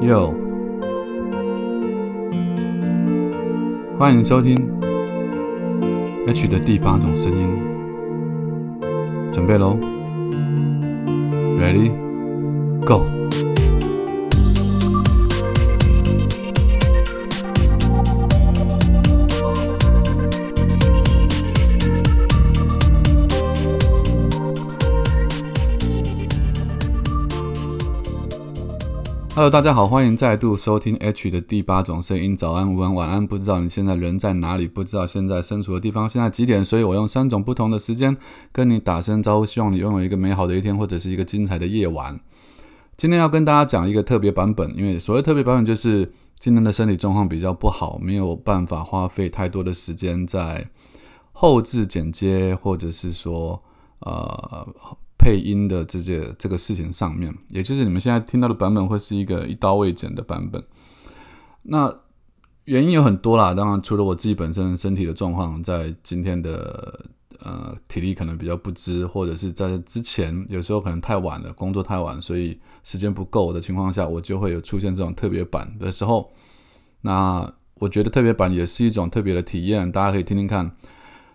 [0.00, 0.32] Yo，，
[3.98, 4.56] 欢迎收听
[6.26, 7.50] H 的第八种声音，
[9.30, 9.76] 准备喽
[11.60, 13.19] ，Ready，Go。
[29.40, 32.36] Hello，大家好，欢迎再度收听 H 的第八种声音。
[32.36, 38.14] 早安、午安、晚安，不知道你现在人在哪里，不知道现在身处的地方现在几点，所以我用三种不同的时间
[38.52, 42.20] 跟你打声招呼，希望你拥有一个美好的一天，或者是一个精彩的夜晚。
[42.98, 50.68] 今天要跟大家讲一个特别版本，因为所谓特别版本就是今天的身体状况比较不好，没有办法花费太多的时间在
[51.32, 53.62] 后置剪接，或者是说
[54.00, 54.68] 呃。
[55.20, 60.64] 配音的这些这个事情上面，也就是你们现在听到的版本会是一个一刀未剪的版本。
[61.64, 61.94] 那
[62.64, 67.04] 原因有很多啦，当然除了我自己本身身体的状况，在今天的
[67.40, 76.32] 呃体力可能比较不支，或者是在之前有时候可能太晚了，工作太晚，所以时间不够的情况下，我就会有出现这种特别版的时候。
[77.02, 80.74] 那我觉得特别版也是一种特别的体验，大家可以听听看。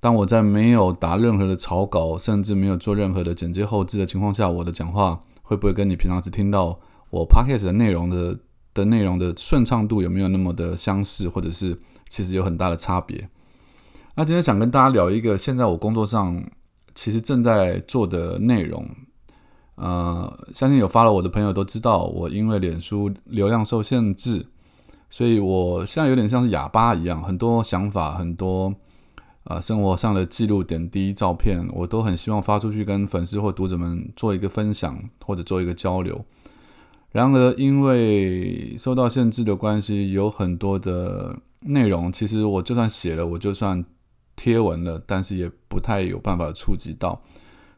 [0.00, 6.78] 当我在没有打任何的草稿，甚至没有做任何的剪接后置的情况下，我的讲话会不会跟你平常只听到
[7.10, 8.38] 我 podcast 的内容的
[8.72, 11.76] 的内容的顺畅度有没有那么的相似，或者是
[12.08, 13.28] 其实有很大的差别？
[14.14, 16.44] 那今天想跟大家聊一个现在我工作上
[16.94, 18.88] 其实正在做的内容。
[19.74, 24.46] 呃，相信有发了我的朋友都知道，我因为脸书流量受限制，
[25.10, 28.72] 所以我现在有点像是哑巴一样，很多想法，很多。
[29.48, 36.22] 啊，生活上的记录点滴照片，我都很希望发出去跟粉丝或读者们做一个分享，或者做一个交流。
[37.12, 43.82] 然而，因为受到限制的关系，有很多的内容，其实我就算写了，我就算
[44.36, 47.18] 贴文了，但是也不太有办法触及到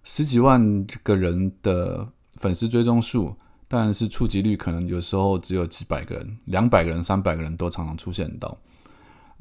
[0.03, 3.37] 十几万个人的粉丝追踪数，
[3.69, 8.59] 但是触及率可能有时候只有几百个人、两百个人、三百个人都常常出现到。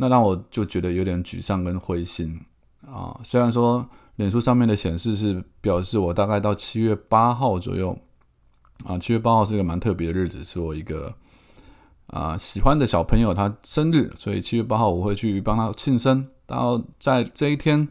[0.01, 2.39] 那让我就觉得有点沮丧跟灰心
[2.87, 3.19] 啊！
[3.21, 7.97] 虽然说脸书上面的显示是表示我大概到七月八号左右
[8.85, 11.13] 啊，七月八号是一个蛮特别的日子，是我一个
[12.07, 16.25] 啊喜欢的小朋友他生日，所以七月八号我会去帮他庆生。
[16.47, 17.85] 然后在这一天，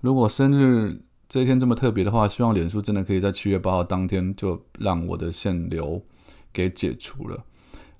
[0.00, 6.02] 如果生日这一天这么特别的话，希望脸书真的可以在七月八号当天就让我的限流
[6.52, 7.44] 给解除了。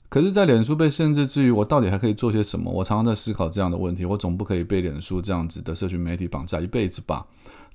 [0.09, 2.71] 可是，在脸书被限制之余，我到底还可以做些什么？
[2.71, 4.05] 我常常在思考这样的问题。
[4.05, 7.27] 我总不可以被脸书这样子的社群媒体绑架一辈子吧？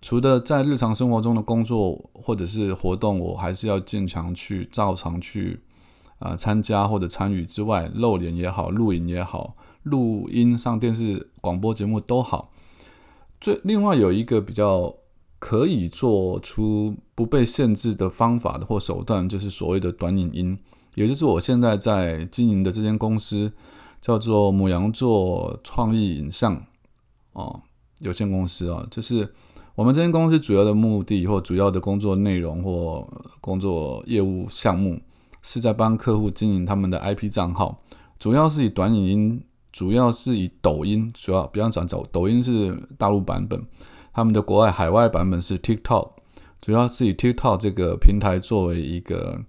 [0.01, 5.59] 除了在日常生活中的工作或者是活动，我还是要坚强去照常去
[6.19, 12.53] 啊参加或者参与之外，露脸也好，录影也好，录音上电视广播节目都好。
[13.41, 14.95] 最另外有一个比较
[15.39, 20.57] 可以做出不被限制的方法的或手段，就是所谓的短影音。
[20.99, 23.49] 也就是我现在在经营的这间公司，
[24.01, 26.61] 叫做母羊座创意影像
[27.31, 27.61] 哦
[27.99, 29.33] 有限公司啊，就是
[29.75, 33.07] 我们这间公司主要的目的或主要的工作内容或
[33.39, 34.99] 工作业务项目，
[35.41, 37.81] 是在帮客户经营他们的 IP 账号，
[38.19, 43.65] 主要是以短影音，主要是以抖音，主要比较讲抖抖音是大陆版本，
[44.11, 46.09] 他们的国外海外版本是 TikTok，
[46.59, 49.45] 主要是以 TikTok 这个平台作为一个。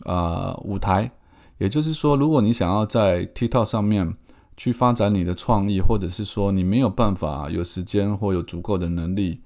[0.00, 1.10] 啊，舞台，
[1.58, 4.14] 也就是说，如果你想要在 TikTok 上面
[4.56, 9.40] 去发展你的创意，或者是说你没有办法有时间或有足够的能力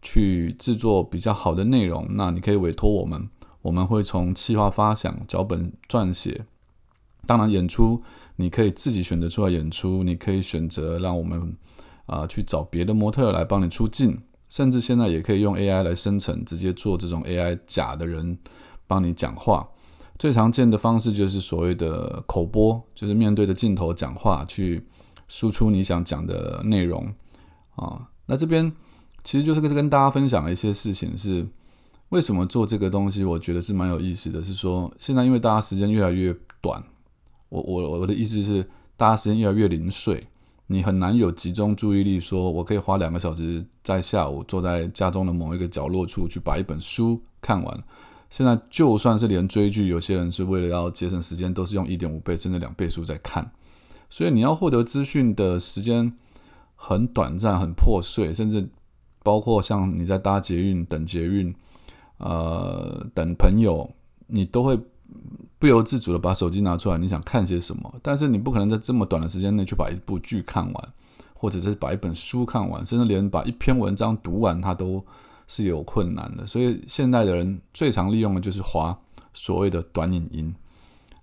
[0.00, 3.28] 去制作比较好的内容，那你可以委托我们，
[3.60, 6.46] 我们会从企划发想、脚本撰写，
[7.26, 8.02] 当然演出
[8.36, 11.56] 你可以自己选择出来演出，你可以选择让我们
[12.06, 18.38] 啊去找别的模特来帮你出镜，甚至现在也可以用 AI 来生成，直接做这种 AI 假的人。
[18.92, 19.66] 帮你讲话，
[20.18, 24.86] 最常见的方式就是所谓的口播，就是面对着镜头讲话，去
[25.28, 27.10] 输出你想讲的内容
[27.76, 28.06] 啊。
[28.26, 28.70] 那这边
[29.24, 31.48] 其实就是跟大家分享一些事情，是
[32.10, 34.44] 为什么做这个东西，我觉得是蛮有意思的。
[34.44, 36.84] 是说现在因为大家时间越来越短，
[37.48, 38.68] 我我我的意思是，
[38.98, 40.26] 大家时间越来越零碎，
[40.66, 47.82] 你很难有集中注意力，说我可以花两个小时在下午坐在家中的某一个角落处去把一本书看完。
[48.32, 53.52] 现在就算是连追剧，有些人是为了要节省时间，都是用一点五倍甚至两倍速在看。
[54.08, 56.10] 所以你要获得资讯的时间
[56.74, 58.66] 很短暂、很破碎，甚至
[59.22, 61.54] 包括像你在搭捷运、等捷运、
[62.16, 63.90] 呃等朋友，
[64.28, 64.80] 你都会
[65.58, 67.94] 不由自主的把手机拿出来，你想看些什么？
[68.00, 70.88] 但是你不可能在这么短的时间内去把一部剧看完，
[71.34, 75.04] 或者是把一本书看完，甚至连把一篇文章读完，它都
[75.46, 76.46] 是有困难的。
[76.46, 78.98] 所以现在的人最常利用的就是滑
[79.34, 80.54] 所谓的短影音。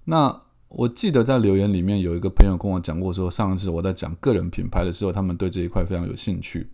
[0.06, 6.68] 那我记得在留言里面有一个朋友跟我讲过，说上一次我在讲个人品牌的时候，他们对这一块非常有兴趣。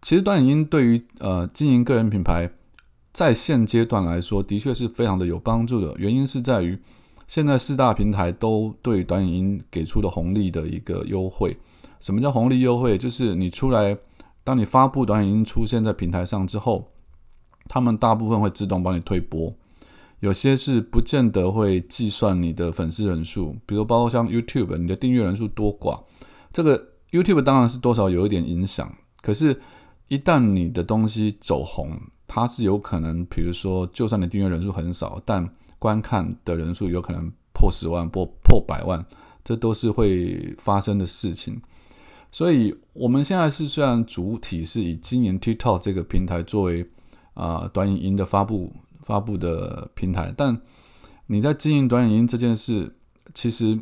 [0.00, 2.50] 其实短影音对于呃经营个人品牌，
[3.12, 5.94] 在现阶段来说，的确是非常的有帮助的。
[5.98, 6.78] 原因是在于。
[7.28, 11.56] 现在四大平台都对短影音给出了红利的一个优惠。
[11.98, 12.98] 什么叫红利优惠？
[12.98, 13.96] 就是你出来，
[14.44, 16.92] 当你发布短影音出现在平台上之后，
[17.68, 19.54] 他们大部分会自动帮你推播，
[20.20, 23.56] 有些是不见得会计算你的粉丝人数。
[23.66, 26.02] 比如包括像 YouTube，你的订阅人数多寡，
[26.52, 28.92] 这个 YouTube 当然是多少有一点影响。
[29.20, 29.60] 可是，
[30.08, 31.96] 一旦你的东西走红，
[32.26, 35.48] 它是有可能，比如说，就算你订阅人数很少，但
[35.78, 39.04] 观看的人数有可能破十万、破破百万，
[39.44, 41.60] 这都是会发生的事情。
[42.32, 46.88] 所以，我们现在是虽然主体是以经营 TikTok 这个平台作为
[47.34, 50.58] 啊短影音的发布发布的平台，但
[51.26, 52.96] 你在经营短影音这件事，
[53.34, 53.78] 其实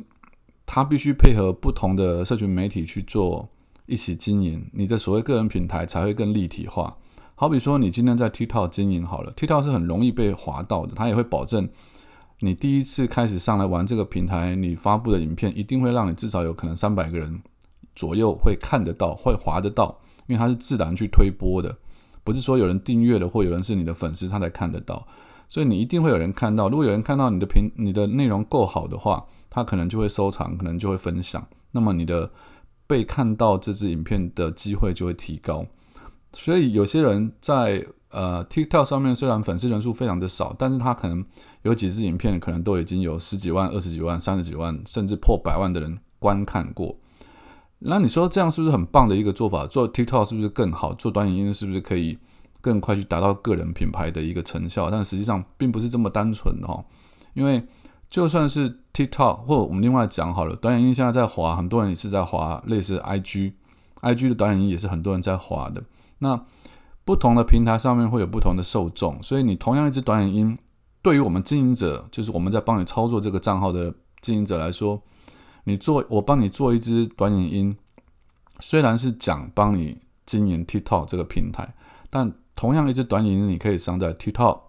[0.66, 3.48] 它必须配合不同的社群媒体去做
[3.86, 6.96] 一起经营，你的所谓个人品牌才会更立体化。
[7.36, 11.68] 好比说，你今天在 TikTok 经营好了，TikTok 是很容易被划到的，它也会保证
[12.40, 17.40] 你第一次开始上来玩这个平台，你发布的影片一定会让你至少有可能三百个人
[17.94, 21.76] 左右会看得到，会划得到，因为它是自然去推播的，
[22.24, 25.06] 不是说有人订阅了或有人是你的粉丝他才看得到，
[25.48, 26.68] 所以你一定会有人看到。
[26.68, 32.30] 如果有人看到你的评，你的内容够好的话，他可能就会收藏，可能就会分享，那么你的
[32.86, 35.66] 被看到这支影片的机会就会提高。
[36.32, 41.24] 所以有些人在呃 TikTok 上面虽然粉丝人数非常的少，但是他可能
[41.62, 46.96] 有几支影片，可能都已经有十几万、二十几万、三十几万，甚至破百万的人观看过。
[47.80, 49.66] 那你说这样是不是很棒的一个做法？
[49.66, 50.92] 做 TikTok 是不是更好？
[50.94, 52.18] 做短影音是不是可以
[52.60, 54.90] 更快去达到个人品牌的一个成效？
[54.90, 56.84] 但实际上并不是这么单纯的哦，
[57.32, 57.66] 因为
[58.08, 65.82] 就算是 TikTok 或者我们另外讲好了，短影音现在在滑，很多人也是在滑类似 IG，IG 的短影音也是很多人在滑的。
[66.18, 66.44] 那
[67.06, 70.58] 不同的平台上面会有不同的受众，所以你同样一支短影音，
[71.00, 75.00] 对于我们经营者，就是我们在帮你操作这个账号的经营者来说，
[75.64, 77.76] 你做我帮你做一支短影音，
[78.60, 81.74] 虽然是讲帮你经营 TikTok 这个平台，
[82.08, 84.60] 但同样一支短影音，你可以上在 TikTok，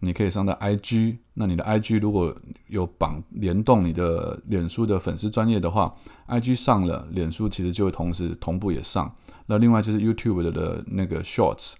[0.00, 2.34] 你可以上在 IG，那你的 IG 如果
[2.68, 5.94] 有绑联动你的脸书的粉丝专业的话
[6.28, 9.14] ，IG 上了，脸书其实就会同时同步也上。
[9.46, 11.74] 那另外就是 YouTube 的的那个 Shorts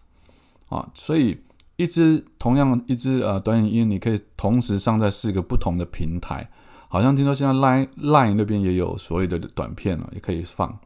[0.69, 1.39] 啊，所以
[1.77, 6.51] 一支同样一支呃短影音，你可以同时上在四个不同的平台。
[6.90, 10.78] 好像听说现在 Line Line 那边也有所谓的短片了，也可以放。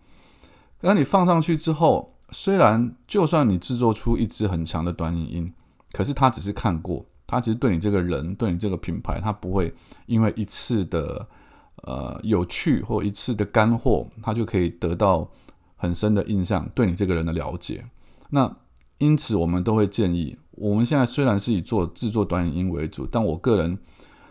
[0.83, 5.53] 那你放上去之后，虽然就算你制作出一支很强的短影音，
[5.93, 9.75] 可是他只是看过，他其实对你这个人，对你这个品牌，他不会
[10.07, 11.27] 因为一次的
[11.83, 15.29] 呃有趣或一次的干货，他就可以得到。
[15.77, 17.85] 很深的印象，对你这个人的了解。
[18.31, 18.51] 那
[18.97, 23.77] 因此，我们都会建议，我们现在虽然是以做制作短影音为主，但我个人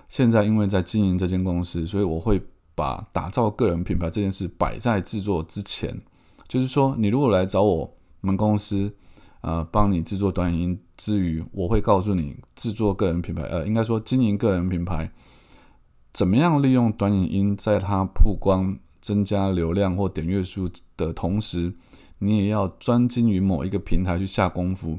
[0.09, 2.41] 现在因为在经营这间公司，所以我会
[2.75, 6.01] 把打造个人品牌这件事摆在制作之前。
[6.47, 8.93] 就是说，你如果来找我们公司，
[9.41, 15.11] 呃，帮你制作短影音之余，我会告诉你制作个人品牌，呃，应该说经营个人品牌，
[16.11, 18.77] 怎么样利用短影音在它曝光。
[19.03, 21.73] 增加流量或点阅数的同时，
[22.19, 24.97] 你也要专精于某一个平台去下功夫，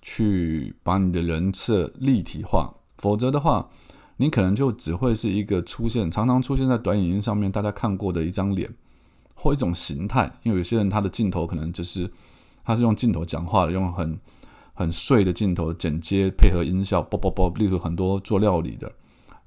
[0.00, 2.72] 去把你的人设立体化。
[2.98, 3.68] 否则的话，
[4.20, 8.70] 你可能就只会是一个出现常常出现在短影音上面大家看过的一张脸
[9.34, 10.30] 或一种形态。
[10.42, 12.10] 因为有些人他的镜头可能就是
[12.62, 14.18] 他是用镜头讲话的，用很
[14.74, 17.50] 很碎的镜头剪接配合音效，啵啵啵。
[17.56, 18.92] 例如很多做料理的，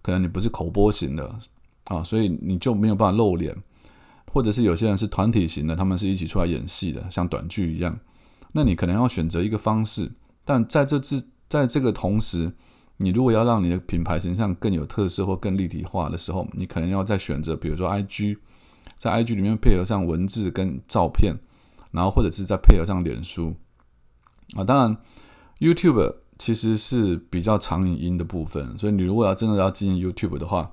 [0.02, 1.40] 可能你不是口播型的
[1.84, 3.56] 啊，所以你就没有办法露脸。
[4.34, 7.96] 或者是有些人是团体型的，他们是一起出来演戏的，像短剧一样。
[8.54, 10.12] 那你可能要选择一个方式，
[10.44, 12.52] 但在这之在这个同时，
[12.98, 18.38] 你如果要让你的品牌形象更有特色或更立体化的时候，你可能要再选择，比如说 IG，
[18.96, 21.36] 在 IG 里面配合上文字跟照片，
[21.92, 23.56] 然后或者是再配合上脸书
[24.56, 24.64] 啊。
[24.64, 24.98] 当然
[25.60, 30.72] ，YouTube 其实是比较长影音的部分，所以你如果要真的要经营 YouTube 的话。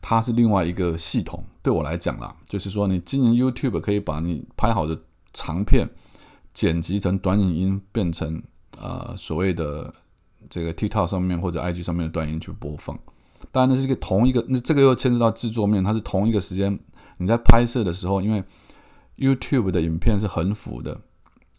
[0.00, 4.96] 它是另外一个系统，对我来讲啦，就是说你经营 YouTube 可以把你拍好的
[5.32, 5.88] 长片
[6.54, 8.40] 剪辑成短影音，变成
[8.78, 9.92] 呃所谓的
[10.48, 12.98] 这个 TikTok 上面或者 IG 上面的短音去播放。
[13.52, 16.76] 当然，那是一个同一个，那这个又牵涉到制作面，它是同一个时间
[17.18, 18.42] 你在拍摄的时候，因为
[19.16, 21.00] YouTube 的影片是横幅的，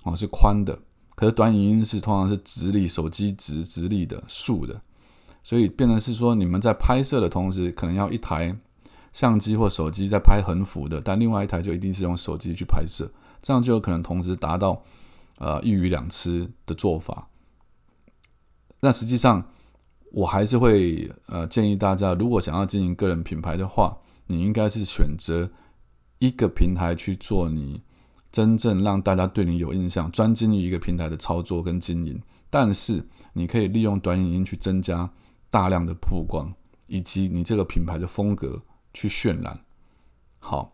[0.03, 0.77] 哦，是宽的，
[1.15, 4.81] 可是短影音是通常是直立，手机直直立的竖的，
[5.41, 8.53] 所以变成是说，你们在拍摄的同时，可能要一台
[9.13, 13.09] 相机或手机在拍横幅的，但另外一台就一定是用手机去拍摄，
[13.41, 14.83] 这样就有可能同时达到
[15.37, 17.28] 呃一鱼两吃的做法。
[18.81, 19.45] 那实际上，
[20.11, 25.49] 我还是会呃建议大家，如果想要经营个人品牌的话，你应该是选择
[26.19, 27.81] 一个平台去做你
[28.31, 32.21] 真正让大家对你有印象、专精于一个平台的操作跟经营。
[32.49, 35.11] 但是你可以利用短影音去增加
[35.51, 36.51] 大量的曝光，
[36.87, 38.61] 以及你这个品牌的风格
[38.93, 39.59] 去渲染。
[40.39, 40.73] 好，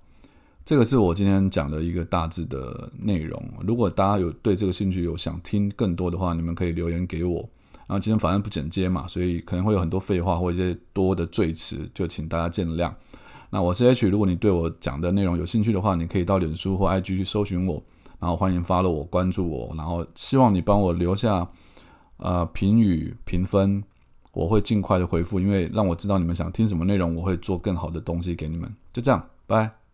[0.63, 3.43] 这个是我今天讲的一个大致的内容。
[3.65, 7.50] 如果大家有对这个兴趣，有想听更多的话，你们可以留言给我。
[7.88, 12.92] 然后今天反正不剪接嘛，所以可能会有很多废话或一些多的赘词，就请大家见谅。
[13.50, 17.82] 那我是 H，如果你对我讲的内容有兴趣的话，你可以到脸书或 IG 去搜寻我，
[18.20, 21.48] 然后欢迎 follow 我、关注我，然后希望你帮我留下
[22.18, 23.84] 呃评语评分，
[24.34, 28.74] 我会尽快的回复，因为让我知道你们想听什么内容，我会做更好的东西给你们。
[28.92, 29.85] 就这样，拜。